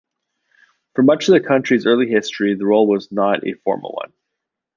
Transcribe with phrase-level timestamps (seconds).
[0.95, 4.13] For much of the country's early history, the role was not a formal one.